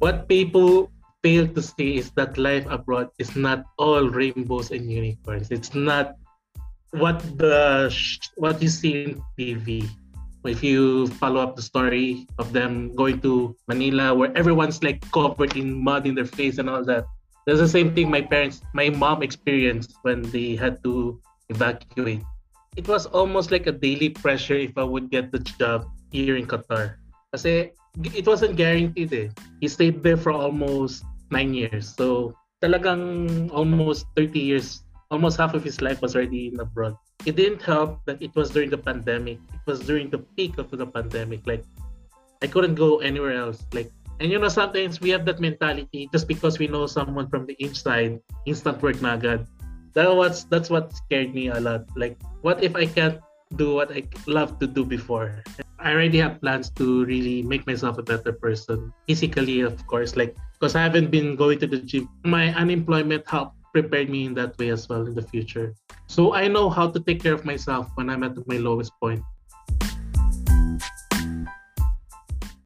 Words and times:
what 0.00 0.26
people 0.28 0.90
fail 1.22 1.46
to 1.46 1.62
see 1.62 2.00
is 2.00 2.10
that 2.16 2.36
life 2.36 2.64
abroad 2.68 3.12
is 3.20 3.36
not 3.36 3.64
all 3.78 4.08
rainbows 4.08 4.72
and 4.72 4.90
unicorns. 4.90 5.52
It's 5.52 5.76
not 5.76 6.16
what 6.96 7.20
the 7.38 7.92
what 8.36 8.60
you 8.60 8.68
see 8.68 9.04
in 9.04 9.22
TV. 9.38 9.86
If 10.42 10.64
you 10.64 11.06
follow 11.20 11.44
up 11.44 11.54
the 11.54 11.62
story 11.62 12.26
of 12.40 12.56
them 12.56 12.96
going 12.96 13.20
to 13.20 13.54
Manila, 13.68 14.16
where 14.16 14.32
everyone's 14.32 14.82
like 14.82 15.04
covered 15.12 15.54
in 15.54 15.84
mud 15.84 16.08
in 16.08 16.16
their 16.16 16.24
face 16.24 16.56
and 16.56 16.68
all 16.72 16.82
that, 16.88 17.04
that's 17.44 17.60
the 17.60 17.68
same 17.68 17.94
thing 17.94 18.10
my 18.10 18.24
parents, 18.24 18.64
my 18.72 18.88
mom 18.88 19.22
experienced 19.22 20.00
when 20.00 20.24
they 20.32 20.56
had 20.56 20.82
to 20.84 21.20
evacuate. 21.50 22.24
It 22.76 22.88
was 22.88 23.04
almost 23.04 23.50
like 23.50 23.66
a 23.66 23.72
daily 23.72 24.08
pressure 24.08 24.56
if 24.56 24.78
I 24.78 24.84
would 24.84 25.10
get 25.10 25.30
the 25.30 25.40
job 25.40 25.84
here 26.08 26.40
in 26.40 26.46
Qatar. 26.48 26.96
Kasi 27.36 27.76
it 28.00 28.24
wasn't 28.24 28.56
guaranteed 28.56 29.12
eh. 29.12 29.28
He 29.60 29.68
stayed 29.68 30.02
there 30.02 30.16
for 30.16 30.32
almost 30.32 31.04
nine 31.30 31.54
years. 31.54 31.88
So 31.94 32.34
talagang 32.64 33.50
almost 33.52 34.06
30 34.16 34.38
years, 34.38 34.82
almost 35.10 35.36
half 35.36 35.54
of 35.54 35.64
his 35.64 35.80
life 35.80 36.00
was 36.02 36.16
already 36.16 36.48
in 36.48 36.60
abroad. 36.60 36.96
It 37.24 37.36
didn't 37.36 37.62
help 37.62 38.00
that 38.06 38.20
it 38.20 38.34
was 38.34 38.50
during 38.50 38.70
the 38.70 38.80
pandemic. 38.80 39.38
It 39.52 39.64
was 39.66 39.80
during 39.80 40.08
the 40.08 40.24
peak 40.36 40.56
of 40.56 40.70
the 40.72 40.86
pandemic. 40.86 41.46
Like 41.46 41.64
I 42.42 42.46
couldn't 42.46 42.74
go 42.74 42.98
anywhere 43.04 43.36
else. 43.36 43.64
Like 43.72 43.92
and 44.20 44.32
you 44.32 44.38
know 44.38 44.48
sometimes 44.48 45.00
we 45.00 45.08
have 45.10 45.24
that 45.24 45.40
mentality 45.40 46.08
just 46.12 46.28
because 46.28 46.58
we 46.58 46.68
know 46.68 46.86
someone 46.86 47.28
from 47.28 47.44
the 47.44 47.56
inside, 47.60 48.20
instant 48.44 48.80
work 48.80 49.00
na 49.00 49.16
agad. 49.16 49.44
That 49.92 50.08
was 50.08 50.48
that's 50.48 50.70
what 50.70 50.96
scared 50.96 51.34
me 51.34 51.48
a 51.52 51.60
lot. 51.60 51.84
Like 51.96 52.16
what 52.40 52.64
if 52.64 52.76
I 52.76 52.88
can't 52.88 53.20
do 53.56 53.74
what 53.74 53.90
I 53.90 54.06
love 54.26 54.58
to 54.60 54.66
do 54.66 54.84
before. 54.84 55.42
I 55.80 55.92
already 55.92 56.18
have 56.20 56.40
plans 56.40 56.68
to 56.76 57.04
really 57.04 57.42
make 57.42 57.66
myself 57.66 57.96
a 57.96 58.02
better 58.02 58.32
person. 58.32 58.92
Physically, 59.08 59.60
of 59.60 59.80
course, 59.86 60.14
like 60.14 60.36
because 60.54 60.76
I 60.76 60.82
haven't 60.84 61.10
been 61.10 61.36
going 61.36 61.58
to 61.60 61.66
the 61.66 61.80
gym. 61.80 62.08
My 62.24 62.52
unemployment 62.52 63.24
helped 63.26 63.56
prepare 63.72 64.04
me 64.04 64.26
in 64.26 64.34
that 64.34 64.58
way 64.58 64.68
as 64.68 64.88
well 64.88 65.06
in 65.06 65.14
the 65.14 65.24
future. 65.24 65.72
So 66.06 66.34
I 66.34 66.48
know 66.48 66.68
how 66.68 66.90
to 66.90 67.00
take 67.00 67.22
care 67.22 67.32
of 67.32 67.44
myself 67.44 67.88
when 67.94 68.10
I'm 68.10 68.22
at 68.22 68.36
my 68.46 68.58
lowest 68.58 68.92
point. 69.00 69.24